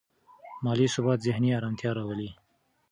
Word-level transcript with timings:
مالي 0.63 0.87
ثبات 0.95 1.19
ذهني 1.27 1.49
ارامتیا 1.57 1.91
راولي. 1.97 2.29